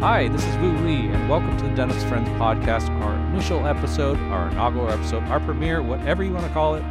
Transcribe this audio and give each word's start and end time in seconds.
Hi, 0.00 0.28
this 0.28 0.44
is 0.44 0.54
Vu 0.58 0.70
Le, 0.78 1.12
and 1.12 1.28
welcome 1.28 1.56
to 1.56 1.64
the 1.64 1.74
Dentist 1.74 2.06
Friends 2.06 2.28
podcast, 2.40 2.88
our 3.02 3.14
initial 3.32 3.66
episode, 3.66 4.16
our 4.30 4.48
inaugural 4.48 4.88
episode, 4.88 5.24
our 5.24 5.40
premiere, 5.40 5.82
whatever 5.82 6.22
you 6.22 6.32
want 6.32 6.46
to 6.46 6.52
call 6.52 6.76
it. 6.76 6.84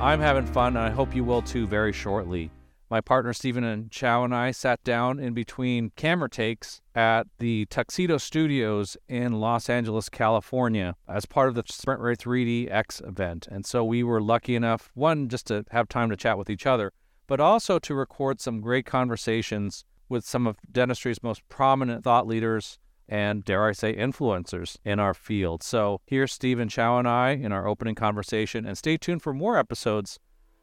I'm 0.00 0.18
having 0.18 0.46
fun, 0.46 0.78
and 0.78 0.86
I 0.86 0.88
hope 0.88 1.14
you 1.14 1.22
will 1.22 1.42
too 1.42 1.66
very 1.66 1.92
shortly. 1.92 2.50
My 2.88 3.02
partner 3.02 3.34
Steven 3.34 3.62
and 3.62 3.92
Shao 3.92 4.24
and 4.24 4.34
I 4.34 4.52
sat 4.52 4.82
down 4.84 5.18
in 5.18 5.34
between 5.34 5.92
camera 5.94 6.30
takes 6.30 6.80
at 6.94 7.26
the 7.38 7.66
Tuxedo 7.66 8.16
Studios 8.16 8.96
in 9.06 9.34
Los 9.34 9.68
Angeles, 9.68 10.08
California, 10.08 10.96
as 11.06 11.26
part 11.26 11.50
of 11.50 11.54
the 11.54 11.62
SprintRay 11.64 12.16
3D 12.16 12.70
X 12.70 13.02
event. 13.06 13.46
And 13.50 13.66
so 13.66 13.84
we 13.84 14.02
were 14.02 14.22
lucky 14.22 14.56
enough, 14.56 14.90
one, 14.94 15.28
just 15.28 15.46
to 15.48 15.66
have 15.72 15.90
time 15.90 16.08
to 16.08 16.16
chat 16.16 16.38
with 16.38 16.48
each 16.48 16.64
other, 16.64 16.90
but 17.26 17.38
also 17.38 17.78
to 17.80 17.94
record 17.94 18.40
some 18.40 18.62
great 18.62 18.86
conversations 18.86 19.84
with 20.12 20.24
some 20.24 20.46
of 20.46 20.56
dentistry's 20.70 21.22
most 21.22 21.42
prominent 21.48 22.04
thought 22.04 22.26
leaders 22.28 22.78
and, 23.08 23.44
dare 23.44 23.66
I 23.66 23.72
say, 23.72 23.96
influencers 23.96 24.76
in 24.84 25.00
our 25.00 25.14
field. 25.14 25.62
So 25.64 26.00
here's 26.06 26.32
Steven 26.32 26.68
Shao 26.68 26.98
and 26.98 27.08
I 27.08 27.30
in 27.30 27.50
our 27.50 27.66
opening 27.66 27.96
conversation, 27.96 28.64
and 28.64 28.78
stay 28.78 28.96
tuned 28.96 29.22
for 29.22 29.34
more 29.34 29.58
episodes 29.58 30.20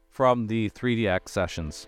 from 0.07 0.47
the 0.47 0.69
3DX 0.69 1.27
sessions. 1.27 1.87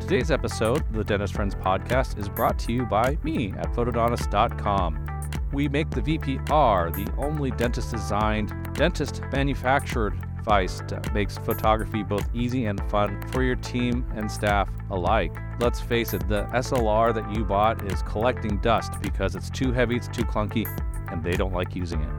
Today's 0.00 0.30
episode 0.30 0.84
the 0.92 1.02
Dentist 1.02 1.34
Friends 1.34 1.54
podcast 1.54 2.18
is 2.18 2.28
brought 2.28 2.58
to 2.60 2.72
you 2.72 2.86
by 2.86 3.18
me 3.24 3.52
at 3.58 3.72
photodontist.com. 3.72 5.06
We 5.52 5.68
make 5.68 5.90
the 5.90 6.02
VPR, 6.02 6.94
the 6.94 7.12
only 7.16 7.50
dentist 7.52 7.90
designed, 7.90 8.52
dentist 8.74 9.22
manufactured 9.32 10.14
that 10.44 11.10
makes 11.12 11.38
photography 11.38 12.02
both 12.02 12.28
easy 12.34 12.66
and 12.66 12.80
fun 12.90 13.22
for 13.28 13.42
your 13.42 13.56
team 13.56 14.04
and 14.16 14.30
staff 14.30 14.68
alike. 14.90 15.32
Let's 15.60 15.80
face 15.80 16.14
it, 16.14 16.26
the 16.28 16.44
SLR 16.54 17.14
that 17.14 17.34
you 17.34 17.44
bought 17.44 17.84
is 17.90 18.02
collecting 18.02 18.58
dust 18.58 18.92
because 19.02 19.34
it's 19.34 19.50
too 19.50 19.72
heavy, 19.72 19.96
it's 19.96 20.08
too 20.08 20.24
clunky, 20.24 20.66
and 21.12 21.22
they 21.22 21.36
don't 21.36 21.52
like 21.52 21.74
using 21.76 22.02
it. 22.02 22.10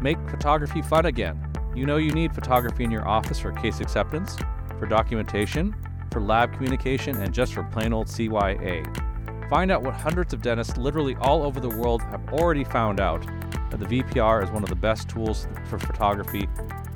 Make 0.00 0.18
photography 0.28 0.82
fun 0.82 1.06
again. 1.06 1.40
You 1.74 1.86
know 1.86 1.96
you 1.96 2.12
need 2.12 2.34
photography 2.34 2.84
in 2.84 2.90
your 2.90 3.06
office 3.08 3.38
for 3.38 3.52
case 3.52 3.80
acceptance, 3.80 4.36
for 4.78 4.86
documentation, 4.86 5.74
for 6.10 6.20
lab 6.20 6.52
communication, 6.52 7.16
and 7.16 7.32
just 7.32 7.54
for 7.54 7.62
plain 7.64 7.92
old 7.92 8.08
CYA. 8.08 9.11
Find 9.52 9.70
out 9.70 9.82
what 9.82 9.92
hundreds 9.92 10.32
of 10.32 10.40
dentists 10.40 10.78
literally 10.78 11.14
all 11.16 11.42
over 11.42 11.60
the 11.60 11.68
world 11.68 12.00
have 12.04 12.26
already 12.32 12.64
found 12.64 13.00
out 13.00 13.20
that 13.70 13.78
the 13.78 13.84
VPR 13.84 14.42
is 14.42 14.50
one 14.50 14.62
of 14.62 14.70
the 14.70 14.74
best 14.74 15.10
tools 15.10 15.46
for 15.66 15.78
photography, 15.78 16.48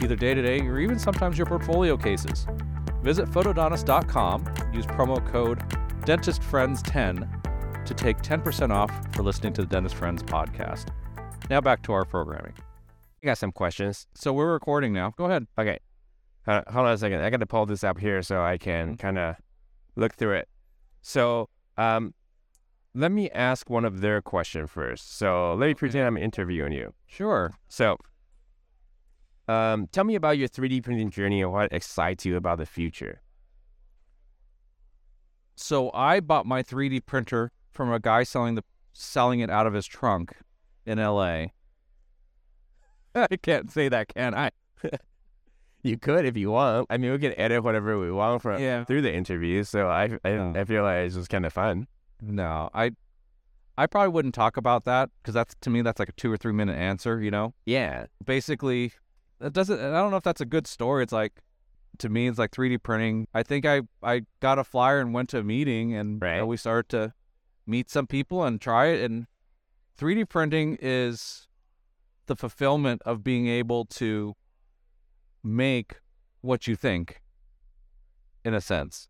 either 0.03 0.17
day 0.17 0.33
to 0.33 0.41
day 0.41 0.61
or 0.61 0.79
even 0.79 0.99
sometimes 0.99 1.37
your 1.37 1.47
portfolio 1.47 1.99
cases. 1.99 2.47
Visit 3.03 3.29
photodontist.com, 3.29 4.73
use 4.73 4.87
promo 4.87 5.23
code 5.31 5.59
DentistFriends10 6.07 7.85
to 7.85 7.93
take 7.93 8.23
10% 8.23 8.71
off 8.73 8.91
for 9.15 9.23
listening 9.23 9.53
to 9.53 9.61
the 9.61 9.69
Dentist 9.69 9.95
Friends 9.95 10.23
podcast. 10.23 10.89
Now 11.51 11.61
back 11.61 11.83
to 11.83 11.93
our 11.93 12.07
programming. 12.07 12.55
I 13.23 13.27
got 13.27 13.37
some 13.37 13.53
questions. 13.53 14.07
So 14.15 14.33
we're 14.33 14.51
recording 14.51 14.95
now. 14.95 15.13
Go 15.19 15.27
ahead. 15.27 15.47
Okay. 15.59 15.79
Uh, 16.47 16.63
hold 16.69 16.87
on 16.87 16.95
a 16.95 16.97
second. 16.97 17.21
I 17.21 17.29
got 17.29 17.41
to 17.41 17.47
pull 17.47 17.67
this 17.67 17.85
up 17.85 17.99
here 17.99 18.23
so 18.23 18.41
I 18.43 18.57
can 18.57 18.95
Mhm. 18.95 18.99
kind 18.99 19.19
of 19.19 19.37
look 19.95 20.15
through 20.15 20.37
it. 20.37 20.49
So, 21.03 21.51
um, 21.77 22.15
let 22.97 23.13
me 23.13 23.31
ask 23.31 23.69
one 23.71 23.85
of 23.85 24.01
their 24.01 24.21
question 24.23 24.67
first. 24.67 25.17
So 25.19 25.55
let 25.55 25.67
me 25.69 25.75
pretend 25.75 26.07
I'm 26.07 26.17
interviewing 26.17 26.73
you. 26.73 26.95
Sure. 27.07 27.53
So, 27.69 27.97
um, 29.49 29.87
tell 29.93 30.05
me 30.05 30.15
about 30.15 30.39
your 30.39 30.49
3D 30.49 30.83
printing 30.83 31.11
journey 31.11 31.43
and 31.43 31.53
what 31.53 31.73
excites 31.73 32.25
you 32.25 32.37
about 32.37 32.59
the 32.59 32.67
future. 32.67 33.21
So 35.55 35.91
I 35.95 36.21
bought 36.21 36.47
my 36.47 36.63
3D 36.63 37.07
printer 37.07 37.53
from 37.71 37.93
a 37.93 37.99
guy 37.99 38.23
selling 38.25 38.55
the 38.57 38.65
selling 38.93 39.41
it 39.41 39.51
out 39.51 39.67
of 39.67 39.75
his 39.75 39.87
trunk 39.87 40.33
in 40.87 40.99
LA. 40.99 41.47
I 43.15 43.37
can't 43.43 43.71
say 43.71 43.89
that, 43.89 44.09
can 44.15 44.35
I? 44.35 44.51
You 45.83 45.97
could 45.97 46.25
if 46.27 46.37
you 46.37 46.51
want. 46.51 46.89
I 46.91 46.97
mean, 46.97 47.13
we 47.13 47.19
can 47.21 47.33
edit 47.39 47.63
whatever 47.63 47.97
we 47.97 48.11
want 48.11 48.43
from 48.43 48.61
Yeah. 48.61 48.83
through 48.83 49.03
the 49.03 49.15
interview. 49.15 49.63
So 49.63 49.87
I, 49.89 50.19
I, 50.25 50.31
Oh. 50.31 50.53
I 50.57 50.65
feel 50.65 50.83
like 50.83 51.07
it's 51.07 51.15
just 51.15 51.31
kind 51.31 51.47
of 51.47 51.53
fun. 51.53 51.87
No, 52.21 52.71
I 52.75 52.93
I 53.79 53.87
probably 53.87 54.09
wouldn't 54.09 54.35
talk 54.35 54.57
about 54.57 54.85
that 54.85 55.11
because 55.23 55.35
that's 55.35 55.55
to 55.61 55.71
me 55.71 55.83
that's 55.83 55.99
like 55.99 56.09
a 56.09 56.13
two 56.13 56.33
or 56.33 56.37
three 56.37 56.53
minute 56.53 56.77
answer. 56.77 57.21
You 57.21 57.31
know, 57.31 57.55
Yeah. 57.67 58.07
basically, 58.25 58.93
that 59.39 59.53
doesn't. 59.53 59.79
and 59.79 59.95
I 59.95 60.01
don't 60.01 60.11
know 60.11 60.17
if 60.17 60.25
that's 60.25 60.41
a 60.41 60.47
good 60.47 60.67
story. 60.67 61.03
It's 61.03 61.13
like 61.13 61.43
to 61.99 62.09
me, 62.09 62.27
it's 62.29 62.39
like 62.39 62.51
3D 62.51 62.83
printing. 62.83 63.27
I 63.35 63.43
think 63.43 63.65
I 63.67 63.83
I 64.03 64.23
got 64.41 64.59
a 64.59 64.65
flyer 64.65 65.01
and 65.01 65.13
went 65.15 65.29
to 65.31 65.39
a 65.39 65.43
meeting, 65.43 65.95
and 65.95 66.21
you 66.23 66.29
know, 66.41 66.47
we 66.47 66.57
started 66.57 66.89
to 66.91 67.13
meet 67.67 67.91
some 67.91 68.07
people 68.07 68.45
and 68.45 68.61
try 68.61 68.87
it. 68.87 69.11
And 69.11 69.27
3D 69.99 70.29
printing 70.29 70.79
is 70.81 71.47
the 72.27 72.37
fulfillment 72.37 73.03
of 73.07 73.23
being 73.25 73.47
able 73.47 73.85
to 73.85 74.35
make 75.43 76.01
what 76.41 76.67
you 76.67 76.77
think, 76.77 77.21
in 78.45 78.55
a 78.55 78.61
sense. 78.61 79.09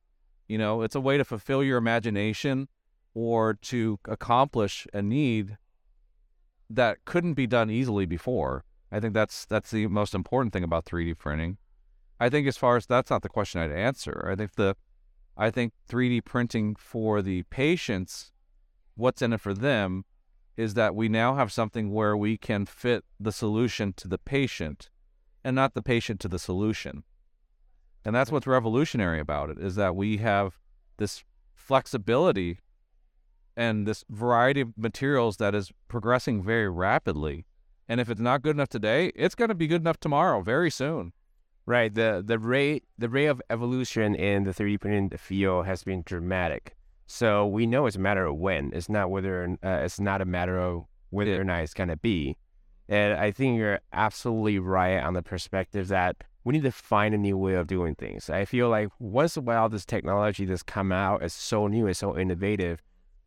You 0.48 0.58
know, 0.58 0.82
it's 0.82 0.94
a 0.94 1.00
way 1.00 1.16
to 1.16 1.24
fulfill 1.24 1.62
your 1.64 1.76
imagination 1.78 2.68
or 3.16 3.54
to 3.54 3.98
accomplish 4.04 4.86
a 4.92 5.00
need 5.00 5.56
that 6.68 7.02
couldn't 7.06 7.32
be 7.32 7.46
done 7.46 7.70
easily 7.70 8.04
before. 8.04 8.62
I 8.92 9.00
think 9.00 9.14
that's 9.14 9.46
that's 9.46 9.70
the 9.70 9.86
most 9.86 10.14
important 10.14 10.52
thing 10.52 10.62
about 10.62 10.84
3D 10.84 11.16
printing. 11.16 11.56
I 12.20 12.28
think 12.28 12.46
as 12.46 12.58
far 12.58 12.76
as 12.76 12.84
that's 12.84 13.10
not 13.10 13.22
the 13.22 13.30
question 13.30 13.62
I'd 13.62 13.70
answer. 13.70 14.28
I 14.30 14.36
think 14.36 14.56
the 14.56 14.76
I 15.34 15.50
think 15.50 15.72
3D 15.88 16.26
printing 16.26 16.76
for 16.76 17.22
the 17.22 17.44
patients, 17.44 18.32
what's 18.96 19.22
in 19.22 19.32
it 19.32 19.40
for 19.40 19.54
them 19.54 20.04
is 20.58 20.74
that 20.74 20.94
we 20.94 21.08
now 21.08 21.36
have 21.36 21.50
something 21.50 21.92
where 21.92 22.16
we 22.18 22.36
can 22.36 22.66
fit 22.66 23.02
the 23.18 23.32
solution 23.32 23.94
to 23.94 24.08
the 24.08 24.18
patient 24.18 24.90
and 25.42 25.56
not 25.56 25.72
the 25.72 25.82
patient 25.82 26.20
to 26.20 26.28
the 26.28 26.38
solution. 26.38 27.02
And 28.04 28.14
that's 28.14 28.30
what's 28.30 28.46
revolutionary 28.46 29.20
about 29.20 29.48
it 29.48 29.58
is 29.58 29.76
that 29.76 29.96
we 29.96 30.18
have 30.18 30.58
this 30.98 31.24
flexibility 31.54 32.60
and 33.56 33.86
this 33.86 34.04
variety 34.10 34.60
of 34.60 34.76
materials 34.76 35.38
that 35.38 35.54
is 35.54 35.72
progressing 35.88 36.42
very 36.42 36.68
rapidly. 36.68 37.46
And 37.88 38.00
if 38.00 38.10
it's 38.10 38.20
not 38.20 38.42
good 38.42 38.56
enough 38.56 38.68
today, 38.68 39.12
it's 39.14 39.34
going 39.34 39.48
to 39.48 39.54
be 39.54 39.66
good 39.66 39.80
enough 39.80 40.00
tomorrow, 40.00 40.42
very 40.42 40.70
soon. 40.70 41.12
Right. 41.64 41.92
The 41.92 42.22
the 42.24 42.38
rate 42.38 42.84
the 42.96 43.08
rate 43.08 43.26
of 43.26 43.42
evolution 43.50 44.14
in 44.14 44.44
the 44.44 44.52
3D 44.52 44.80
printing 44.80 45.10
field 45.18 45.66
has 45.66 45.82
been 45.82 46.02
dramatic. 46.04 46.76
So 47.08 47.44
we 47.46 47.66
know 47.66 47.86
it's 47.86 47.96
a 47.96 48.00
matter 48.00 48.26
of 48.26 48.36
when. 48.36 48.70
It's 48.72 48.88
not 48.88 49.10
whether 49.10 49.56
uh, 49.64 49.80
it's 49.84 49.98
not 49.98 50.20
a 50.20 50.24
matter 50.24 50.58
of 50.58 50.84
whether 51.10 51.32
Yeah. 51.32 51.38
or 51.38 51.44
not 51.44 51.62
it's 51.62 51.74
gonna 51.74 51.96
be. 51.96 52.36
And 52.88 53.14
I 53.14 53.32
think 53.32 53.58
you're 53.58 53.80
absolutely 53.92 54.60
right 54.60 54.98
on 55.00 55.14
the 55.14 55.22
perspective 55.22 55.88
that 55.88 56.22
we 56.44 56.52
need 56.52 56.62
to 56.62 56.70
find 56.70 57.14
a 57.16 57.18
new 57.18 57.36
way 57.36 57.54
of 57.54 57.66
doing 57.66 57.96
things. 57.96 58.30
I 58.30 58.44
feel 58.44 58.68
like 58.68 58.90
once 59.00 59.36
in 59.36 59.42
a 59.42 59.46
while 59.46 59.68
this 59.68 59.84
technology 59.84 60.44
that's 60.44 60.62
come 60.62 60.92
out 60.92 61.24
is 61.24 61.32
so 61.32 61.66
new, 61.66 61.88
it's 61.88 61.98
so 61.98 62.16
innovative 62.16 62.80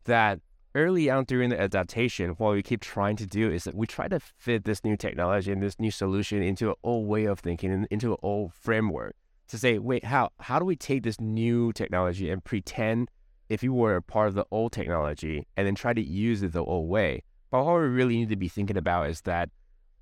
that 0.04 0.40
early 0.74 1.10
on 1.10 1.24
during 1.24 1.50
the 1.50 1.60
adaptation, 1.60 2.30
what 2.30 2.52
we 2.52 2.62
keep 2.62 2.80
trying 2.80 3.16
to 3.16 3.26
do 3.26 3.50
is 3.50 3.64
that 3.64 3.74
we 3.74 3.86
try 3.86 4.08
to 4.08 4.20
fit 4.20 4.64
this 4.64 4.84
new 4.84 4.96
technology 4.96 5.52
and 5.52 5.62
this 5.62 5.80
new 5.80 5.90
solution 5.90 6.42
into 6.42 6.70
an 6.70 6.76
old 6.82 7.08
way 7.08 7.24
of 7.24 7.40
thinking 7.40 7.72
and 7.72 7.86
into 7.90 8.12
an 8.12 8.18
old 8.22 8.52
framework 8.54 9.16
to 9.48 9.58
say, 9.58 9.78
wait, 9.78 10.04
how 10.04 10.30
how 10.38 10.58
do 10.58 10.64
we 10.64 10.76
take 10.76 11.02
this 11.02 11.20
new 11.20 11.72
technology 11.72 12.30
and 12.30 12.44
pretend 12.44 13.10
if 13.48 13.62
you 13.62 13.72
were 13.72 13.96
a 13.96 14.02
part 14.02 14.28
of 14.28 14.34
the 14.34 14.46
old 14.50 14.72
technology 14.72 15.46
and 15.56 15.66
then 15.66 15.74
try 15.74 15.92
to 15.92 16.02
use 16.02 16.42
it 16.42 16.52
the 16.52 16.64
old 16.64 16.88
way? 16.88 17.22
But 17.50 17.64
what 17.64 17.74
we 17.80 17.88
really 17.88 18.16
need 18.16 18.28
to 18.28 18.36
be 18.36 18.48
thinking 18.48 18.76
about 18.76 19.10
is 19.10 19.22
that 19.22 19.50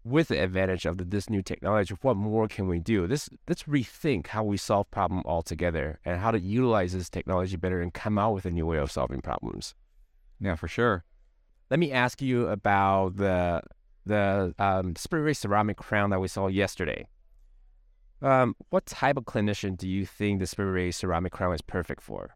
with 0.04 0.28
the 0.28 0.42
advantage 0.42 0.86
of 0.86 0.98
the, 0.98 1.04
this 1.04 1.28
new 1.28 1.42
technology, 1.42 1.94
what 2.02 2.16
more 2.16 2.46
can 2.46 2.68
we 2.68 2.78
do? 2.78 3.06
This 3.06 3.28
let's 3.48 3.64
rethink 3.64 4.28
how 4.28 4.44
we 4.44 4.58
solve 4.58 4.90
problem 4.90 5.22
altogether 5.24 5.98
and 6.04 6.20
how 6.20 6.30
to 6.30 6.38
utilize 6.38 6.92
this 6.92 7.08
technology 7.08 7.56
better 7.56 7.80
and 7.80 7.92
come 7.92 8.18
out 8.18 8.34
with 8.34 8.44
a 8.44 8.50
new 8.50 8.66
way 8.66 8.76
of 8.76 8.90
solving 8.90 9.22
problems. 9.22 9.74
Yeah, 10.40 10.54
for 10.54 10.68
sure. 10.68 11.04
Let 11.70 11.80
me 11.80 11.92
ask 11.92 12.22
you 12.22 12.48
about 12.48 13.16
the 13.16 13.62
the 14.06 14.54
um, 14.58 14.94
SprintRay 14.94 15.36
ceramic 15.36 15.76
crown 15.76 16.10
that 16.10 16.20
we 16.20 16.28
saw 16.28 16.46
yesterday. 16.46 17.06
Um, 18.22 18.56
what 18.70 18.86
type 18.86 19.16
of 19.16 19.24
clinician 19.24 19.76
do 19.76 19.86
you 19.86 20.06
think 20.06 20.40
the 20.40 20.46
SprintRay 20.46 20.94
ceramic 20.94 21.32
crown 21.32 21.54
is 21.54 21.60
perfect 21.60 22.02
for? 22.02 22.34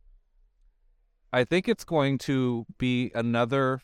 I 1.33 1.45
think 1.45 1.67
it's 1.67 1.85
going 1.85 2.19
to 2.19 2.67
be 2.79 3.11
another 3.15 3.81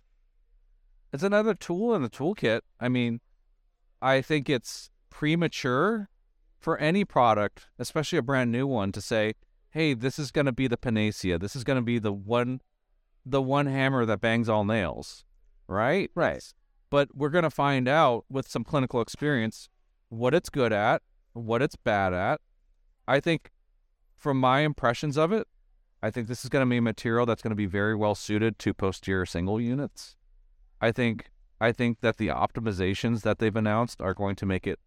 it's 1.12 1.23
another 1.23 1.55
tool 1.55 1.94
in 1.94 2.03
the 2.03 2.11
toolkit. 2.11 2.61
I 2.79 2.91
mean, 2.91 3.20
I 4.03 4.20
think 4.20 4.50
it's 4.50 4.91
premature 5.09 6.11
for 6.59 6.76
any 6.76 7.05
product, 7.05 7.69
especially 7.79 8.19
a 8.19 8.23
brand 8.23 8.53
new 8.53 8.67
one, 8.67 8.93
to 8.93 9.00
say, 9.00 9.32
"Hey, 9.70 9.94
this 9.94 10.19
is 10.19 10.31
going 10.31 10.44
to 10.44 10.53
be 10.53 10.69
the 10.69 10.76
panacea. 10.76 11.38
This 11.38 11.56
is 11.56 11.65
going 11.65 11.79
to 11.79 11.82
be 11.82 11.99
the 11.99 12.12
one 12.12 12.61
the 13.31 13.43
one 13.43 13.67
hammer 13.67 14.05
that 14.05 14.21
bangs 14.21 14.49
all 14.49 14.65
nails." 14.65 15.25
Right? 15.67 16.11
Right. 16.15 16.43
But 16.91 17.15
we're 17.15 17.29
going 17.29 17.45
to 17.45 17.51
find 17.51 17.87
out 17.87 18.25
with 18.31 18.49
some 18.49 18.65
clinical 18.65 19.01
experience 19.01 19.69
what 20.09 20.35
it's 20.35 20.49
good 20.49 20.73
at, 20.73 21.03
what 21.35 21.61
it's 21.61 21.77
bad 21.77 22.15
at. 22.15 22.41
I 23.07 23.21
think 23.21 23.51
from 24.17 24.41
my 24.41 24.61
impressions 24.61 25.19
of 25.19 25.33
it, 25.33 25.47
I 26.03 26.11
think 26.11 26.29
this 26.29 26.45
is 26.45 26.49
going 26.49 26.65
to 26.65 26.71
be 26.71 26.79
a 26.79 26.83
material 26.83 27.27
that's 27.27 27.43
going 27.43 27.51
to 27.51 27.57
be 27.57 27.67
very 27.67 27.95
well 27.95 28.15
suited 28.15 28.59
to 28.61 28.73
posterior 28.73 29.27
single 29.27 29.61
units. 29.61 30.17
I 30.81 30.93
think 30.93 31.31
I 31.61 31.73
think 31.73 32.01
that 32.01 32.19
the 32.19 32.29
optimizations 32.29 33.23
that 33.23 33.39
they've 33.39 33.57
announced 33.57 34.01
are 34.01 34.15
going 34.15 34.37
to 34.37 34.47
make 34.47 34.67
it 34.67 34.79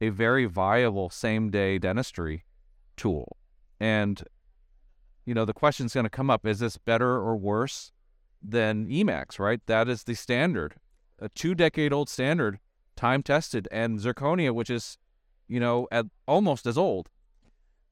a 0.00 0.10
very 0.10 0.44
viable 0.44 1.08
same 1.08 1.50
day 1.50 1.78
dentistry 1.78 2.44
tool. 2.96 3.38
And 3.78 4.22
you 5.24 5.34
know, 5.34 5.44
the 5.44 5.52
question's 5.52 5.94
going 5.94 6.04
to 6.04 6.10
come 6.10 6.30
up 6.30 6.46
is 6.46 6.58
this 6.58 6.76
better 6.78 7.16
or 7.16 7.36
worse 7.36 7.92
than 8.42 8.86
Emax, 8.86 9.38
right? 9.38 9.60
That 9.66 9.88
is 9.88 10.04
the 10.04 10.14
standard, 10.14 10.74
a 11.18 11.28
two 11.28 11.54
decade 11.54 11.92
old 11.92 12.08
standard, 12.08 12.58
time 12.96 13.22
tested, 13.22 13.68
and 13.70 13.98
zirconia, 13.98 14.54
which 14.54 14.70
is, 14.70 14.98
you 15.48 15.60
know, 15.60 15.88
at 15.90 16.06
almost 16.26 16.66
as 16.66 16.78
old. 16.78 17.08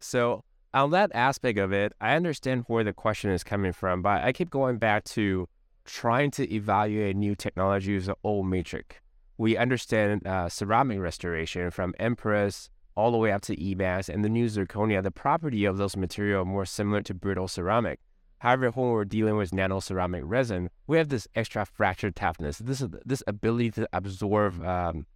So, 0.00 0.44
on 0.74 0.90
that 0.90 1.10
aspect 1.14 1.58
of 1.58 1.72
it, 1.72 1.92
I 2.00 2.14
understand 2.14 2.64
where 2.66 2.84
the 2.84 2.92
question 2.92 3.30
is 3.30 3.42
coming 3.42 3.72
from, 3.72 4.02
but 4.02 4.22
I 4.22 4.32
keep 4.32 4.50
going 4.50 4.78
back 4.78 5.04
to 5.04 5.48
trying 5.84 6.30
to 6.32 6.52
evaluate 6.52 7.16
new 7.16 7.34
technology 7.34 7.94
with 7.94 8.08
an 8.08 8.14
old 8.22 8.46
metric. 8.46 9.00
We 9.38 9.56
understand 9.56 10.26
uh, 10.26 10.48
ceramic 10.48 11.00
restoration 11.00 11.70
from 11.70 11.94
Empress 11.98 12.68
all 12.98 13.12
the 13.12 13.16
way 13.16 13.30
up 13.30 13.42
to 13.42 13.54
Emax 13.54 14.08
and 14.08 14.24
the 14.24 14.28
new 14.28 14.46
zirconia. 14.46 15.00
The 15.00 15.12
property 15.12 15.64
of 15.64 15.76
those 15.78 15.96
materials 15.96 16.42
are 16.42 16.50
more 16.50 16.66
similar 16.66 17.00
to 17.02 17.14
brittle 17.14 17.46
ceramic. 17.46 18.00
However, 18.40 18.70
when 18.70 18.90
we're 18.90 19.04
dealing 19.04 19.36
with 19.36 19.54
nano 19.54 19.78
ceramic 19.78 20.22
resin, 20.26 20.68
we 20.88 20.98
have 20.98 21.08
this 21.08 21.28
extra 21.36 21.64
fracture 21.64 22.10
toughness, 22.10 22.58
this 22.58 22.80
is 22.80 22.88
this 23.04 23.22
ability 23.28 23.70
to 23.72 23.88
absorb 23.92 24.64
um, 24.64 25.06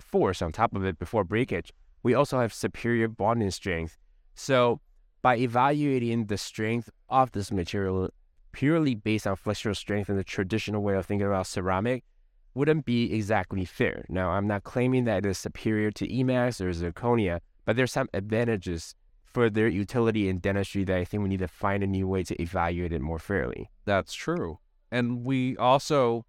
force 0.00 0.40
on 0.40 0.52
top 0.52 0.74
of 0.74 0.86
it 0.86 0.98
before 0.98 1.22
breakage. 1.22 1.70
We 2.02 2.14
also 2.14 2.40
have 2.40 2.54
superior 2.54 3.08
bonding 3.08 3.50
strength. 3.50 3.98
So, 4.34 4.80
by 5.20 5.36
evaluating 5.36 6.26
the 6.26 6.38
strength 6.38 6.88
of 7.10 7.32
this 7.32 7.52
material 7.52 8.08
purely 8.52 8.94
based 8.94 9.26
on 9.26 9.36
flexural 9.36 9.76
strength 9.76 10.08
and 10.08 10.18
the 10.18 10.24
traditional 10.24 10.82
way 10.82 10.94
of 10.94 11.04
thinking 11.04 11.26
about 11.26 11.46
ceramic, 11.46 12.04
wouldn't 12.54 12.84
be 12.84 13.12
exactly 13.12 13.64
fair. 13.64 14.04
Now, 14.08 14.30
I'm 14.30 14.46
not 14.46 14.64
claiming 14.64 15.04
that 15.04 15.24
it 15.24 15.28
is 15.28 15.38
superior 15.38 15.90
to 15.92 16.06
Emax 16.06 16.60
or 16.60 16.70
zirconia, 16.70 17.40
but 17.64 17.76
there's 17.76 17.92
some 17.92 18.08
advantages 18.12 18.94
for 19.24 19.48
their 19.48 19.68
utility 19.68 20.28
in 20.28 20.38
dentistry 20.38 20.84
that 20.84 20.96
I 20.96 21.04
think 21.04 21.22
we 21.22 21.28
need 21.30 21.38
to 21.38 21.48
find 21.48 21.82
a 21.82 21.86
new 21.86 22.06
way 22.06 22.22
to 22.24 22.40
evaluate 22.40 22.92
it 22.92 23.00
more 23.00 23.18
fairly. 23.18 23.70
That's 23.86 24.12
true. 24.12 24.58
And 24.90 25.24
we 25.24 25.56
also 25.56 26.26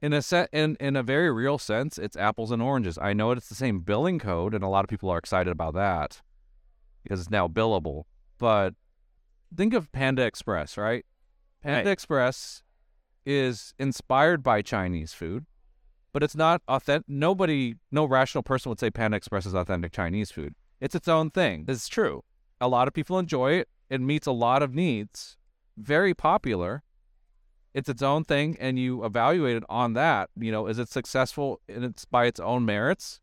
in 0.00 0.12
a 0.12 0.20
set 0.20 0.48
in, 0.52 0.76
in 0.80 0.96
a 0.96 1.02
very 1.02 1.30
real 1.30 1.58
sense, 1.58 1.96
it's 1.96 2.16
apples 2.16 2.50
and 2.50 2.60
oranges. 2.60 2.98
I 2.98 3.12
know 3.12 3.30
it's 3.30 3.48
the 3.48 3.54
same 3.54 3.80
billing 3.80 4.18
code 4.18 4.52
and 4.52 4.64
a 4.64 4.68
lot 4.68 4.84
of 4.84 4.88
people 4.88 5.10
are 5.10 5.18
excited 5.18 5.50
about 5.50 5.74
that 5.74 6.20
because 7.02 7.20
it's 7.20 7.30
now 7.30 7.48
billable. 7.48 8.04
But 8.38 8.74
think 9.56 9.74
of 9.74 9.90
Panda 9.92 10.22
Express, 10.22 10.76
right? 10.76 11.06
Panda 11.62 11.78
right. 11.78 11.92
Express 11.92 12.62
is 13.24 13.74
inspired 13.78 14.42
by 14.42 14.62
Chinese 14.62 15.12
food, 15.12 15.46
but 16.12 16.22
it's 16.22 16.36
not 16.36 16.62
authentic. 16.68 17.08
Nobody, 17.08 17.76
no 17.90 18.04
rational 18.04 18.42
person 18.42 18.70
would 18.70 18.80
say 18.80 18.90
Panda 18.90 19.16
Express 19.16 19.46
is 19.46 19.54
authentic 19.54 19.92
Chinese 19.92 20.30
food. 20.30 20.54
It's 20.80 20.94
its 20.94 21.08
own 21.08 21.30
thing. 21.30 21.64
Is 21.68 21.88
true. 21.88 22.24
A 22.60 22.68
lot 22.68 22.88
of 22.88 22.94
people 22.94 23.18
enjoy 23.18 23.52
it. 23.52 23.68
It 23.88 24.00
meets 24.00 24.26
a 24.26 24.32
lot 24.32 24.62
of 24.62 24.74
needs. 24.74 25.36
Very 25.76 26.14
popular. 26.14 26.82
It's 27.74 27.88
its 27.88 28.02
own 28.02 28.24
thing, 28.24 28.56
and 28.60 28.78
you 28.78 29.04
evaluate 29.04 29.56
it 29.56 29.64
on 29.68 29.94
that. 29.94 30.28
You 30.38 30.52
know, 30.52 30.66
is 30.66 30.78
it 30.78 30.88
successful 30.88 31.60
and 31.68 31.84
it's 31.84 32.04
by 32.04 32.26
its 32.26 32.40
own 32.40 32.64
merits? 32.64 33.20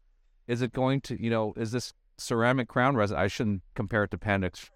Is 0.48 0.62
it 0.62 0.74
going 0.74 1.02
to, 1.02 1.22
you 1.22 1.30
know, 1.30 1.54
is 1.56 1.72
this 1.72 1.94
ceramic 2.18 2.68
crown 2.68 2.96
resin? 2.96 3.18
I 3.18 3.28
shouldn't 3.28 3.62
compare 3.76 4.06
it 4.06 4.12
to 4.12 4.18
Panda. 4.18 4.48
Express. 4.48 4.72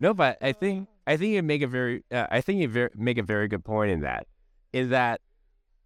No, 0.00 0.14
but 0.14 0.38
I 0.40 0.52
think 0.52 0.88
I 1.10 1.16
think 1.16 1.34
you 1.34 1.42
make 1.42 1.62
a 1.62 1.66
very 1.66 2.04
uh, 2.12 2.28
I 2.30 2.40
think 2.40 2.60
you 2.60 2.68
very, 2.68 2.90
make 2.94 3.18
a 3.18 3.24
very 3.24 3.48
good 3.48 3.64
point 3.64 3.90
in 3.90 4.00
that, 4.02 4.28
is 4.72 4.90
that 4.90 5.20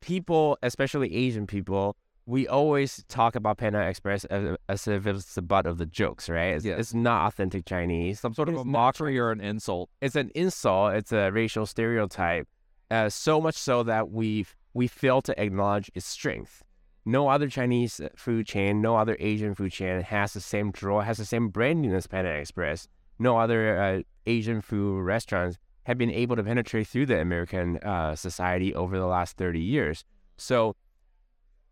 people, 0.00 0.58
especially 0.62 1.14
Asian 1.14 1.46
people, 1.46 1.96
we 2.26 2.46
always 2.46 3.02
talk 3.08 3.34
about 3.34 3.56
Panda 3.56 3.80
Express 3.80 4.26
as, 4.26 4.58
as 4.68 4.86
if 4.86 5.06
it's 5.06 5.34
the 5.34 5.40
butt 5.40 5.64
of 5.64 5.78
the 5.78 5.86
jokes, 5.86 6.28
right? 6.28 6.54
It's, 6.56 6.66
yes. 6.66 6.78
it's 6.78 6.94
not 6.94 7.28
authentic 7.28 7.64
Chinese. 7.64 8.20
Some 8.20 8.34
sort 8.34 8.50
of 8.50 8.56
a 8.56 8.64
mockery 8.66 9.18
or 9.18 9.30
an 9.30 9.40
insult. 9.40 9.88
It's 10.02 10.14
an 10.14 10.30
insult. 10.34 10.92
It's 10.92 11.10
a 11.10 11.30
racial 11.30 11.64
stereotype. 11.64 12.46
Uh, 12.90 13.08
so 13.08 13.40
much 13.40 13.54
so 13.54 13.82
that 13.82 14.10
we 14.10 14.44
we 14.74 14.86
fail 14.88 15.22
to 15.22 15.40
acknowledge 15.42 15.90
its 15.94 16.04
strength. 16.04 16.62
No 17.06 17.28
other 17.28 17.48
Chinese 17.48 17.98
food 18.14 18.46
chain, 18.46 18.82
no 18.82 18.96
other 18.96 19.16
Asian 19.20 19.54
food 19.54 19.72
chain 19.72 20.02
has 20.02 20.34
the 20.34 20.40
same 20.40 20.70
draw, 20.70 21.00
has 21.00 21.16
the 21.16 21.24
same 21.24 21.48
branding 21.48 21.94
as 21.94 22.06
Panda 22.06 22.30
Express. 22.30 22.88
No 23.18 23.38
other 23.38 23.80
uh, 23.80 24.02
Asian 24.26 24.60
food 24.60 25.02
restaurants 25.02 25.58
have 25.84 25.98
been 25.98 26.10
able 26.10 26.36
to 26.36 26.42
penetrate 26.42 26.86
through 26.86 27.06
the 27.06 27.20
American 27.20 27.78
uh, 27.78 28.16
society 28.16 28.74
over 28.74 28.98
the 28.98 29.06
last 29.06 29.36
30 29.36 29.60
years. 29.60 30.04
So 30.36 30.76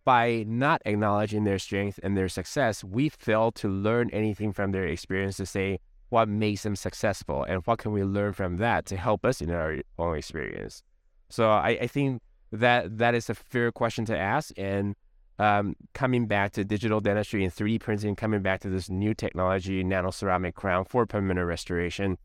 by 0.05 0.45
not 0.47 0.83
acknowledging 0.85 1.45
their 1.45 1.59
strength 1.59 1.99
and 2.03 2.17
their 2.17 2.29
success, 2.29 2.85
we 2.85 3.09
fail 3.09 3.53
to 3.53 3.69
learn 3.69 4.11
anything 4.11 4.53
from 4.53 4.73
their 4.73 4.87
experience 4.87 5.37
to 5.37 5.47
say 5.47 5.79
what 6.09 6.29
makes 6.29 6.63
them 6.63 6.77
successful 6.77 7.43
and 7.45 7.63
what 7.65 7.79
can 7.79 7.93
we 7.93 8.05
learn 8.05 8.33
from 8.35 8.59
that 8.59 8.85
to 8.87 8.97
help 8.97 9.25
us 9.25 9.41
in 9.41 9.51
our 9.51 9.79
own 9.99 10.17
experience. 10.17 10.83
So 11.31 11.51
I, 11.51 11.79
I 11.83 11.87
think 11.87 12.21
that 12.51 12.99
that 12.99 13.15
is 13.15 13.31
a 13.31 13.35
fair 13.35 13.73
question 13.73 14.05
to 14.05 14.19
ask. 14.19 14.53
And 14.59 14.95
um, 15.39 15.75
coming 15.95 16.27
back 16.27 16.53
to 16.53 16.65
digital 16.65 17.01
dentistry 17.01 17.45
and 17.45 17.53
3D 17.53 17.81
printing, 17.81 18.15
coming 18.17 18.43
back 18.43 18.61
to 18.61 18.69
this 18.69 18.89
new 18.89 19.15
technology, 19.15 19.83
nano 19.83 20.11
ceramic 20.11 20.55
crown 20.55 20.85
for 20.85 21.07
permanent 21.07 21.47
restoration, 21.47 22.19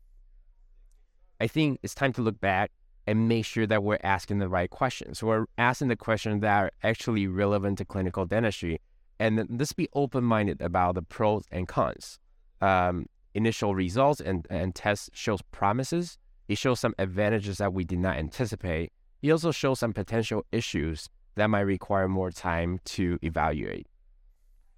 I 1.40 1.46
think 1.46 1.78
it's 1.82 1.94
time 1.94 2.12
to 2.14 2.22
look 2.22 2.40
back 2.40 2.70
and 3.06 3.28
make 3.28 3.44
sure 3.44 3.66
that 3.66 3.82
we're 3.82 3.98
asking 4.02 4.38
the 4.38 4.48
right 4.48 4.68
questions. 4.68 5.22
We're 5.22 5.46
asking 5.56 5.88
the 5.88 5.96
questions 5.96 6.42
that 6.42 6.62
are 6.62 6.70
actually 6.82 7.26
relevant 7.26 7.78
to 7.78 7.84
clinical 7.84 8.26
dentistry. 8.26 8.80
And 9.18 9.46
let's 9.58 9.72
be 9.72 9.88
open 9.94 10.24
minded 10.24 10.60
about 10.60 10.94
the 10.94 11.02
pros 11.02 11.44
and 11.50 11.66
cons. 11.66 12.18
Um, 12.60 13.06
initial 13.34 13.74
results 13.74 14.20
and, 14.20 14.46
and 14.50 14.74
tests 14.74 15.10
shows 15.14 15.40
promises. 15.52 16.18
It 16.48 16.58
shows 16.58 16.80
some 16.80 16.94
advantages 16.98 17.58
that 17.58 17.72
we 17.72 17.84
did 17.84 17.98
not 17.98 18.16
anticipate. 18.16 18.92
It 19.22 19.30
also 19.30 19.52
shows 19.52 19.80
some 19.80 19.92
potential 19.92 20.44
issues 20.52 21.08
that 21.38 21.50
might 21.50 21.60
require 21.60 22.08
more 22.08 22.30
time 22.30 22.80
to 22.84 23.18
evaluate. 23.22 23.86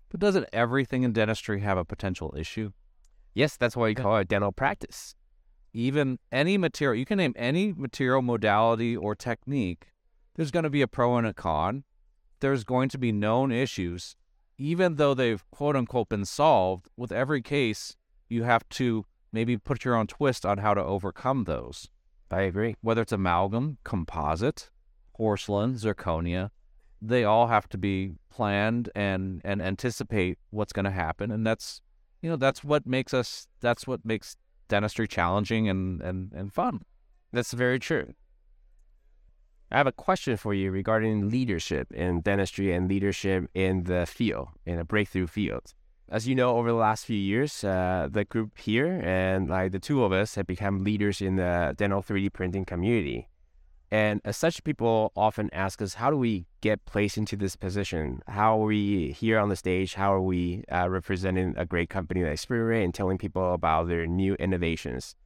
But 0.08 0.20
doesn't 0.20 0.48
everything 0.52 1.02
in 1.02 1.12
dentistry 1.12 1.60
have 1.60 1.78
a 1.78 1.84
potential 1.84 2.34
issue? 2.36 2.72
Yes, 3.34 3.56
that's 3.56 3.76
why 3.76 3.86
we 3.86 3.94
call 3.94 4.16
it 4.16 4.28
dental 4.28 4.52
practice 4.52 5.14
even 5.72 6.18
any 6.32 6.58
material, 6.58 6.98
you 6.98 7.04
can 7.04 7.18
name 7.18 7.34
any 7.36 7.72
material 7.72 8.22
modality 8.22 8.96
or 8.96 9.14
technique, 9.14 9.88
there's 10.34 10.50
going 10.50 10.64
to 10.64 10.70
be 10.70 10.82
a 10.82 10.88
pro 10.88 11.16
and 11.16 11.26
a 11.26 11.34
con. 11.34 11.84
There's 12.40 12.64
going 12.64 12.88
to 12.90 12.98
be 12.98 13.12
known 13.12 13.52
issues. 13.52 14.16
Even 14.58 14.96
though 14.96 15.14
they've 15.14 15.42
quote 15.50 15.76
unquote 15.76 16.08
been 16.08 16.24
solved, 16.24 16.88
with 16.96 17.12
every 17.12 17.42
case, 17.42 17.96
you 18.28 18.42
have 18.44 18.68
to 18.70 19.04
maybe 19.32 19.56
put 19.56 19.84
your 19.84 19.94
own 19.94 20.06
twist 20.06 20.44
on 20.44 20.58
how 20.58 20.74
to 20.74 20.82
overcome 20.82 21.44
those. 21.44 21.88
I 22.30 22.42
agree. 22.42 22.76
Whether 22.80 23.02
it's 23.02 23.12
amalgam, 23.12 23.78
composite, 23.84 24.70
porcelain, 25.14 25.74
zirconia, 25.74 26.50
they 27.02 27.24
all 27.24 27.46
have 27.46 27.68
to 27.68 27.78
be 27.78 28.12
planned 28.30 28.90
and 28.94 29.40
and 29.44 29.62
anticipate 29.62 30.38
what's 30.50 30.72
going 30.72 30.84
to 30.84 30.90
happen 30.90 31.30
and 31.30 31.46
that's 31.46 31.80
you 32.22 32.28
know 32.28 32.36
that's 32.36 32.62
what 32.62 32.86
makes 32.86 33.14
us 33.14 33.48
that's 33.60 33.86
what 33.86 34.04
makes 34.04 34.36
dentistry 34.70 35.06
challenging 35.06 35.68
and, 35.68 36.00
and, 36.00 36.32
and 36.32 36.50
fun. 36.50 36.80
That's 37.32 37.52
very 37.52 37.78
true. 37.78 38.14
I 39.70 39.76
have 39.76 39.86
a 39.86 39.92
question 39.92 40.36
for 40.36 40.54
you 40.54 40.70
regarding 40.70 41.28
leadership 41.28 41.92
in 41.92 42.22
dentistry 42.22 42.72
and 42.72 42.88
leadership 42.88 43.50
in 43.54 43.84
the 43.84 44.06
field, 44.06 44.48
in 44.64 44.78
a 44.78 44.84
breakthrough 44.84 45.26
field. 45.26 45.74
As 46.08 46.26
you 46.26 46.34
know, 46.34 46.56
over 46.56 46.68
the 46.68 46.76
last 46.76 47.04
few 47.04 47.16
years, 47.16 47.62
uh, 47.62 48.08
the 48.10 48.24
group 48.24 48.58
here 48.58 49.00
and 49.04 49.48
like 49.48 49.70
the 49.70 49.78
two 49.78 50.02
of 50.02 50.10
us 50.10 50.34
have 50.34 50.46
become 50.46 50.82
leaders 50.82 51.20
in 51.20 51.36
the 51.36 51.74
dental 51.76 52.02
3D 52.02 52.32
printing 52.32 52.64
community. 52.64 53.28
And 53.92 54.20
as 54.24 54.36
such, 54.36 54.62
people 54.62 55.10
often 55.16 55.50
ask 55.52 55.82
us, 55.82 55.94
how 55.94 56.10
do 56.10 56.16
we 56.16 56.46
get 56.60 56.84
placed 56.84 57.18
into 57.18 57.36
this 57.36 57.56
position? 57.56 58.22
How 58.28 58.60
are 58.60 58.66
we 58.66 59.10
here 59.12 59.38
on 59.38 59.48
the 59.48 59.56
stage? 59.56 59.94
How 59.94 60.14
are 60.14 60.20
we 60.22 60.62
uh, 60.70 60.88
representing 60.88 61.54
a 61.56 61.66
great 61.66 61.90
company 61.90 62.22
like 62.22 62.34
SprintRay 62.34 62.84
and 62.84 62.94
telling 62.94 63.18
people 63.18 63.52
about 63.52 63.88
their 63.88 64.06
new 64.06 64.34
innovations? 64.34 65.16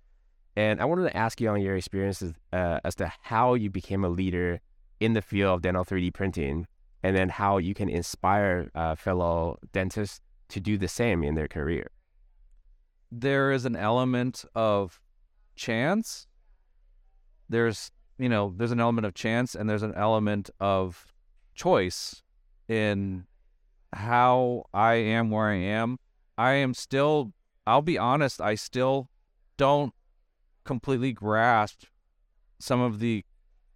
And 0.56 0.80
I 0.80 0.86
wanted 0.86 1.10
to 1.10 1.16
ask 1.16 1.40
you 1.40 1.50
on 1.50 1.60
your 1.60 1.76
experiences 1.76 2.32
uh, 2.52 2.80
as 2.84 2.94
to 2.96 3.12
how 3.22 3.54
you 3.54 3.68
became 3.68 4.02
a 4.02 4.08
leader 4.08 4.60
in 4.98 5.12
the 5.12 5.20
field 5.20 5.56
of 5.56 5.62
dental 5.62 5.84
3D 5.84 6.14
printing, 6.14 6.66
and 7.02 7.14
then 7.14 7.28
how 7.28 7.58
you 7.58 7.74
can 7.74 7.90
inspire 7.90 8.70
uh, 8.74 8.94
fellow 8.94 9.58
dentists 9.72 10.20
to 10.48 10.60
do 10.60 10.78
the 10.78 10.88
same 10.88 11.22
in 11.22 11.34
their 11.34 11.48
career. 11.48 11.90
There 13.10 13.52
is 13.52 13.66
an 13.66 13.76
element 13.76 14.44
of 14.54 15.00
chance. 15.54 16.26
There's 17.48 17.90
you 18.18 18.28
know, 18.28 18.54
there's 18.56 18.72
an 18.72 18.80
element 18.80 19.06
of 19.06 19.14
chance 19.14 19.54
and 19.54 19.68
there's 19.68 19.82
an 19.82 19.94
element 19.94 20.50
of 20.60 21.06
choice 21.54 22.22
in 22.68 23.26
how 23.92 24.64
I 24.72 24.94
am 24.94 25.30
where 25.30 25.48
I 25.48 25.56
am. 25.56 25.98
I 26.36 26.52
am 26.54 26.74
still, 26.74 27.32
I'll 27.66 27.82
be 27.82 27.98
honest, 27.98 28.40
I 28.40 28.54
still 28.54 29.08
don't 29.56 29.92
completely 30.64 31.12
grasp 31.12 31.84
some 32.58 32.80
of 32.80 32.98
the 32.98 33.24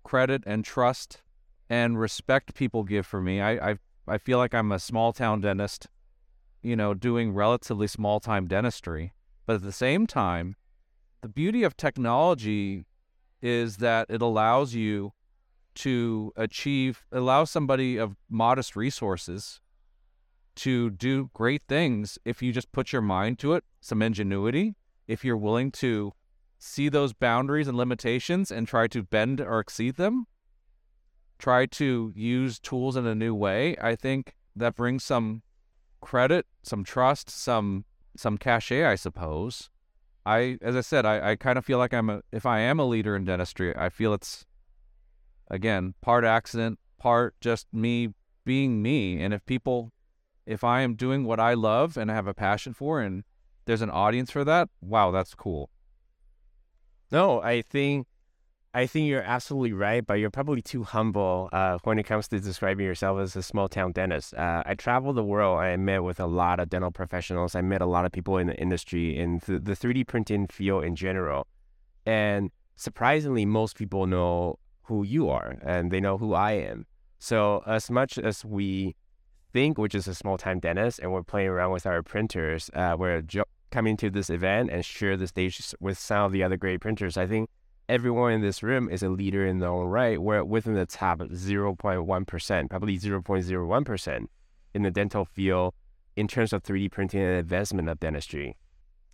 credit 0.03 0.43
and 0.47 0.65
trust 0.65 1.23
and 1.69 2.01
respect 2.01 2.55
people 2.55 2.83
give 2.83 3.07
for 3.07 3.21
me. 3.21 3.41
I 3.41 3.71
I, 3.71 3.77
I 4.07 4.19
feel 4.19 4.39
like 4.39 4.55
I'm 4.55 4.73
a 4.73 4.79
small 4.79 5.13
town 5.13 5.43
dentist, 5.43 5.89
you 6.63 6.75
know, 6.75 6.95
doing 6.95 7.33
relatively 7.33 7.87
small 7.87 8.21
time 8.21 8.47
dentistry. 8.47 9.13
But 9.47 9.57
at 9.57 9.63
the 9.63 9.73
same 9.73 10.07
time, 10.07 10.57
the 11.21 11.29
beauty 11.29 11.63
of 11.63 11.77
technology 11.77 12.87
is 13.41 13.79
that 13.79 14.07
it 14.09 14.23
allows 14.23 14.75
you 14.75 15.13
to 15.75 16.33
achieve 16.37 17.05
allow 17.13 17.45
somebody 17.45 17.97
of 17.97 18.17
modest 18.29 18.75
resources 18.75 19.61
to 20.57 20.91
do 20.91 21.31
great 21.35 21.63
things 21.69 22.19
if 22.25 22.43
you 22.43 22.53
just 22.53 22.73
put 22.73 22.93
your 22.93 23.03
mind 23.03 23.39
to 23.39 23.55
it, 23.55 23.63
some 23.81 24.03
ingenuity, 24.03 24.75
if 25.07 25.25
you're 25.25 25.37
willing 25.37 25.71
to 25.71 26.13
see 26.59 26.89
those 26.89 27.13
boundaries 27.13 27.69
and 27.69 27.77
limitations 27.77 28.51
and 28.51 28.67
try 28.67 28.89
to 28.89 29.05
bend 29.05 29.41
or 29.41 29.61
exceed 29.61 29.95
them, 29.95 30.27
try 31.39 31.65
to 31.65 32.13
use 32.17 32.59
tools 32.59 32.97
in 32.97 33.07
a 33.07 33.15
new 33.15 33.33
way, 33.33 33.77
I 33.81 33.95
think 33.95 34.35
that 34.57 34.75
brings 34.75 35.05
some 35.05 35.43
credit, 36.01 36.47
some 36.63 36.83
trust, 36.83 37.31
some 37.31 37.85
some 38.17 38.37
cachet, 38.37 38.85
I 38.85 38.97
suppose. 38.97 39.71
I 40.29 40.59
as 40.61 40.77
I 40.77 40.83
said, 40.83 41.07
I, 41.07 41.31
I 41.31 41.37
kind 41.37 41.57
of 41.57 41.65
feel 41.65 41.79
like 41.79 41.95
I'm 41.95 42.11
a 42.11 42.23
if 42.31 42.45
I 42.45 42.61
am 42.61 42.79
a 42.79 42.85
leader 42.85 43.17
in 43.17 43.25
dentistry, 43.25 43.75
I 43.75 43.89
feel 43.89 44.13
it's 44.13 44.45
again, 45.51 45.95
part 46.03 46.25
accident, 46.25 46.79
part 46.99 47.35
just 47.41 47.67
me 47.73 48.13
being 48.45 48.83
me. 48.83 49.23
And 49.23 49.33
if 49.33 49.45
people 49.47 49.91
if 50.45 50.63
I 50.63 50.83
am 50.83 50.97
doing 50.97 51.25
what 51.25 51.41
I 51.41 51.55
love 51.55 51.97
and 51.97 52.11
I 52.11 52.15
have 52.15 52.27
a 52.27 52.35
passion 52.35 52.75
for 52.75 53.01
and 53.01 53.25
there's 53.65 53.81
an 53.81 53.91
audience 53.91 54.31
for 54.31 54.45
that, 54.45 54.69
wow, 54.83 55.11
that's 55.11 55.35
cool. 55.35 55.71
No, 57.11 57.41
I 57.41 57.63
think 57.63 58.07
I 58.75 58.87
think 58.87 59.09
you're 59.09 59.23
absolutely 59.23 59.73
right, 59.73 60.07
but 60.07 60.15
you're 60.15 60.31
probably 60.31 60.61
too 60.61 60.85
humble 60.85 61.49
uh, 61.53 61.79
when 61.85 61.99
it 61.99 62.03
comes 62.03 62.29
to 62.29 62.39
describing 62.39 62.85
yourself 62.85 63.19
as 63.19 63.35
a 63.35 63.43
small 63.43 63.67
town 63.67 63.93
dentist. 63.93 64.35
Uh, 64.35 64.63
I 64.67 64.75
traveled 64.75 65.17
the 65.17 65.25
world. 65.25 65.59
I 65.59 65.75
met 65.77 66.05
with 66.05 66.21
a 66.21 66.27
lot 66.27 66.61
of 66.61 66.69
dental 66.69 66.91
professionals. 66.91 67.55
I 67.55 67.63
met 67.63 67.81
a 67.81 67.87
lot 67.87 68.05
of 68.05 68.13
people 68.13 68.37
in 68.37 68.49
the 68.49 68.57
industry 68.57 69.17
in 69.17 69.41
th- 69.41 69.63
the 69.65 69.73
3D 69.73 70.07
printing 70.07 70.47
field 70.49 70.85
in 70.85 70.97
general. 70.97 71.47
And 72.05 72.51
surprisingly, 72.77 73.47
most 73.47 73.75
people 73.77 74.07
know 74.07 74.59
who 74.83 75.03
you 75.03 75.31
are 75.31 75.57
and 75.63 75.91
they 75.91 76.01
know 76.01 76.19
who 76.19 76.35
I 76.35 76.53
am. 76.53 76.87
So, 77.19 77.63
as 77.67 77.91
much 77.91 78.19
as 78.19 78.45
we 78.45 78.95
think, 79.53 79.79
which 79.79 79.95
is 79.95 80.07
a 80.07 80.15
small 80.15 80.37
time 80.37 80.61
dentist, 80.61 80.99
and 80.99 81.11
we're 81.11 81.23
playing 81.23 81.49
around 81.49 81.73
with 81.73 81.87
our 81.87 82.03
printers, 82.03 82.71
uh, 82.75 82.97
we're 82.99 83.23
jo- 83.23 83.45
coming 83.71 83.97
to 83.97 84.11
this 84.11 84.31
event 84.31 84.71
and 84.71 84.85
share 84.85 85.17
the 85.17 85.27
stage 85.27 85.75
with 85.81 85.99
some 85.99 86.27
of 86.27 86.33
the 86.33 86.43
other 86.43 86.57
great 86.57 86.81
printers. 86.81 87.17
I 87.17 87.27
think 87.27 87.51
everyone 87.89 88.33
in 88.33 88.43
this 88.43 88.63
room 88.63 88.89
is 88.91 89.03
a 89.03 89.09
leader 89.09 89.47
in 89.47 89.59
their 89.59 89.71
own 89.71 89.87
right. 89.87 90.21
We're 90.21 90.45
within 90.45 90.75
the 90.75 90.87
top 90.87 91.21
0.1%, 91.21 92.71
probably 92.71 92.99
0.01% 92.99 94.27
in 94.75 94.83
the 94.83 94.91
dental 94.91 95.25
field 95.25 95.75
in 96.17 96.29
terms 96.29 96.53
of 96.53 96.63
3D 96.63 96.91
printing 96.91 97.23
and 97.23 97.39
advancement 97.39 97.89
of 97.89 97.99
dentistry. 97.99 98.57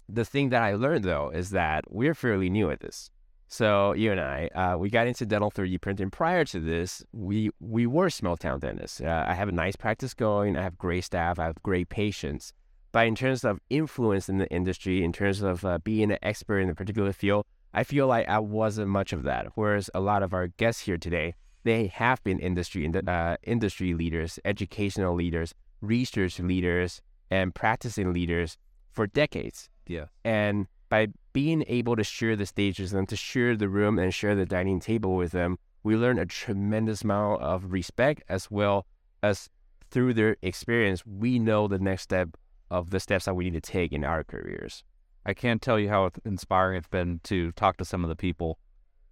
The 0.09 0.25
thing 0.25 0.49
that 0.51 0.63
I 0.63 0.75
learned 0.75 1.05
though 1.05 1.31
is 1.31 1.51
that 1.51 1.85
we're 1.89 2.15
fairly 2.15 2.51
new 2.51 2.71
at 2.71 2.81
this. 2.81 3.11
So 3.47 3.93
you 3.93 4.11
and 4.11 4.21
I, 4.21 4.49
uh, 4.49 4.77
we 4.79 4.91
got 4.91 5.07
into 5.07 5.25
dental 5.25 5.51
3D 5.51 5.81
printing. 5.81 6.11
Prior 6.11 6.45
to 6.47 6.59
this, 6.59 7.05
we 7.13 7.51
we 7.61 7.87
were 7.87 8.11
small 8.11 8.37
town 8.37 8.59
dentists. 8.59 9.01
Uh, 9.01 9.25
I 9.27 9.35
have 9.35 9.49
a 9.49 9.53
nice 9.53 9.77
practice 9.77 10.15
going. 10.15 10.57
I 10.57 10.63
have 10.63 10.77
great 10.77 11.05
staff. 11.05 11.39
I 11.39 11.45
have 11.45 11.63
great 11.63 11.89
patients. 11.89 12.53
But 12.91 13.07
in 13.07 13.15
terms 13.15 13.45
of 13.45 13.61
influence 13.71 14.29
in 14.29 14.39
the 14.39 14.49
industry, 14.49 15.05
in 15.05 15.13
terms 15.13 15.43
of 15.43 15.65
uh, 15.65 15.79
being 15.79 16.11
an 16.11 16.19
expert 16.23 16.61
in 16.61 16.71
a 16.71 16.75
particular 16.75 17.13
field, 17.13 17.45
I 17.75 17.85
feel 17.85 18.07
like 18.07 18.29
I 18.29 18.39
wasn't 18.39 18.89
much 18.89 19.13
of 19.13 19.25
that. 19.25 19.49
Whereas 19.57 19.91
a 19.95 20.01
lot 20.01 20.23
of 20.23 20.33
our 20.33 20.47
guests 20.47 20.83
here 20.83 20.97
today, 20.97 21.35
they 21.65 21.89
have 21.89 22.23
been 22.23 22.39
industry 22.39 22.91
uh, 23.07 23.37
industry 23.43 23.95
leaders, 23.95 24.39
educational 24.45 25.15
leaders, 25.15 25.55
research 25.81 26.39
leaders, 26.39 27.03
and 27.31 27.55
practicing 27.55 28.13
leaders 28.13 28.57
for 28.93 29.07
decades. 29.09 29.69
Yeah. 29.89 30.07
And 30.25 30.69
by 30.89 31.09
being 31.33 31.65
able 31.67 31.97
to 31.97 32.05
share 32.05 32.37
the 32.37 32.47
stages 32.47 32.93
and 32.93 33.09
to 33.09 33.17
share 33.17 33.57
the 33.57 33.69
room 33.69 33.99
and 33.99 34.15
share 34.15 34.37
the 34.37 34.47
dining 34.47 34.79
table 34.79 35.17
with 35.17 35.33
them, 35.33 35.59
we 35.83 35.97
learn 35.97 36.19
a 36.19 36.27
tremendous 36.27 37.03
amount 37.03 37.43
of 37.43 37.73
respect 37.73 38.23
as 38.29 38.51
well 38.51 38.87
as 39.23 39.49
through 39.91 40.15
their 40.15 40.37
experience, 40.43 41.05
we 41.07 41.39
know 41.39 41.67
the 41.67 41.79
next 41.79 42.03
step 42.03 42.37
of 42.71 42.91
the 42.91 43.01
steps 43.01 43.25
that 43.25 43.35
we 43.35 43.45
need 43.45 43.55
to 43.55 43.61
take 43.61 43.93
in 43.93 44.05
our 44.05 44.25
careers. 44.25 44.85
I 45.27 45.33
can't 45.35 45.63
tell 45.63 45.79
you 45.79 45.89
how 45.89 46.11
inspiring 46.25 46.79
it's 46.79 46.89
been 46.89 47.21
to 47.25 47.53
talk 47.53 47.79
to 47.79 47.85
some 47.85 48.05
of 48.05 48.09
the 48.09 48.17
people 48.17 48.59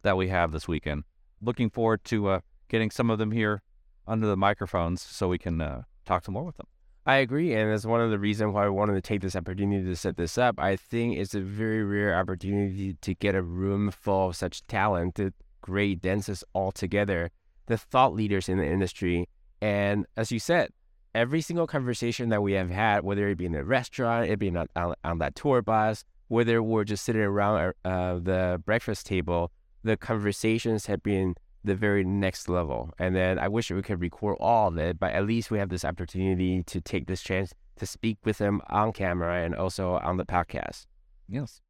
that 0.03 0.17
we 0.17 0.29
have 0.29 0.53
this 0.53 0.69
weekend. 0.69 1.05
Looking 1.41 1.71
forward 1.71 2.05
to 2.05 2.29
uh, 2.29 2.41
getting 2.69 2.91
some 2.91 3.11
of 3.11 3.19
them 3.19 3.31
here 3.31 3.63
under 4.07 4.27
the 4.27 4.37
microphones 4.37 5.01
so 5.01 5.29
we 5.29 5.39
can 5.39 5.61
uh, 5.61 5.83
talk 6.05 6.25
some 6.25 6.35
more 6.35 6.45
with 6.45 6.57
them. 6.57 6.67
I 7.05 7.17
agree, 7.17 7.53
and 7.55 7.73
that's 7.73 7.85
one 7.85 8.01
of 8.01 8.11
the 8.11 8.19
reasons 8.19 8.55
why 8.55 8.67
I 8.67 8.69
wanted 8.69 8.95
to 8.95 9.01
take 9.01 9.23
this 9.23 9.35
opportunity 9.35 9.85
to 9.85 9.97
set 9.97 10.17
this 10.17 10.39
up. 10.39 10.61
I 10.61 10.77
think 10.77 11.17
it's 11.17 11.35
a 11.35 11.41
very 11.41 11.83
rare 11.83 12.17
opportunity 12.17 12.95
to 13.01 13.15
get 13.15 13.35
a 13.35 13.43
room 13.43 13.91
full 13.91 14.29
of 14.29 14.37
such 14.37 14.65
talented, 14.67 15.35
great 15.63 16.01
dancers 16.01 16.45
all 16.53 16.71
together, 16.71 17.31
the 17.67 17.77
thought 17.77 18.15
leaders 18.15 18.49
in 18.49 18.59
the 18.59 18.67
industry. 18.67 19.29
And 19.61 20.07
as 20.17 20.31
you 20.31 20.39
said, 20.39 20.71
every 21.15 21.41
single 21.41 21.67
conversation 21.67 22.29
that 22.31 22.43
we 22.43 22.53
have 22.53 22.71
had, 22.71 23.05
whether 23.05 23.29
it 23.29 23.39
be 23.39 23.47
in 23.47 23.55
a 23.55 23.65
restaurant, 23.65 24.31
it 24.31 24.39
be 24.39 24.49
on, 24.49 24.67
on, 24.77 24.95
on 25.05 25.19
that 25.19 25.35
tour 25.35 25.63
bus, 25.63 26.05
whether 26.29 26.63
we're 26.63 26.85
just 26.85 27.05
sitting 27.05 27.23
around 27.23 27.75
uh, 27.85 28.15
the 28.15 28.63
breakfast 28.65 29.07
table, 29.07 29.51
the 29.85 29.97
conversations 29.97 30.87
have 30.87 31.03
been 31.03 31.35
the 31.65 31.75
very 31.75 32.05
next 32.05 32.49
level. 32.49 32.91
And 32.99 33.15
then 33.15 33.39
I 33.39 33.49
wish 33.49 33.71
we 33.71 33.83
could 33.83 34.01
record 34.01 34.37
all 34.41 34.69
of 34.69 34.79
it, 34.79 34.99
but 34.99 35.13
at 35.13 35.27
least 35.27 35.51
we 35.51 35.59
have 35.59 35.69
this 35.69 35.85
opportunity 35.85 36.63
to 36.65 36.81
take 36.81 37.07
this 37.07 37.23
chance 37.23 37.53
to 37.77 37.87
speak 37.87 38.19
with 38.25 38.39
them 38.39 38.61
on 38.69 38.93
camera 38.93 39.45
and 39.45 39.55
also 39.55 39.99
on 40.03 40.17
the 40.17 40.25
podcast. 40.25 40.87
Yes. 41.29 41.61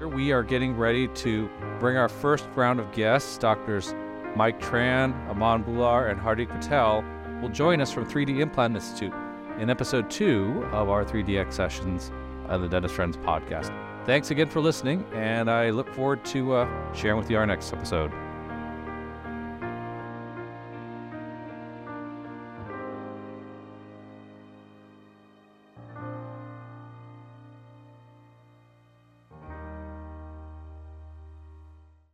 We 0.00 0.32
are 0.32 0.44
getting 0.44 0.76
ready 0.76 1.08
to 1.08 1.50
bring 1.80 1.96
our 1.96 2.08
first 2.08 2.46
round 2.54 2.78
of 2.78 2.90
guests, 2.92 3.36
doctors 3.36 3.94
Mike 4.36 4.60
Tran, 4.60 5.12
Aman 5.28 5.64
Bular, 5.64 6.10
and 6.10 6.20
Hardik 6.20 6.48
Patel 6.48 7.04
will 7.40 7.48
join 7.48 7.80
us 7.80 7.92
from 7.92 8.06
3D 8.06 8.40
Implant 8.40 8.74
Institute 8.74 9.12
in 9.58 9.70
episode 9.70 10.10
two 10.10 10.66
of 10.72 10.88
our 10.88 11.04
3DX 11.04 11.52
sessions 11.52 12.12
of 12.48 12.62
the 12.62 12.68
Dentist 12.68 12.94
Friends 12.94 13.16
podcast. 13.16 13.72
Thanks 14.06 14.30
again 14.30 14.48
for 14.48 14.60
listening, 14.60 15.04
and 15.12 15.50
I 15.50 15.70
look 15.70 15.92
forward 15.94 16.24
to 16.26 16.54
uh, 16.54 16.94
sharing 16.94 17.18
with 17.18 17.30
you 17.30 17.36
our 17.36 17.46
next 17.46 17.72
episode. 17.72 18.10